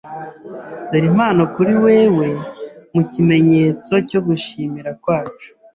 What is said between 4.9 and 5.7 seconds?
kwacu.